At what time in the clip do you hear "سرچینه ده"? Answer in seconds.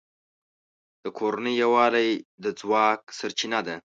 3.19-3.75